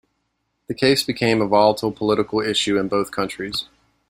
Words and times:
The 0.67 0.73
case 0.73 1.03
became 1.03 1.43
a 1.43 1.47
volatile 1.47 1.91
political 1.91 2.39
issue 2.39 2.75
in 2.79 2.87
both 2.87 3.11
countries. 3.11 3.65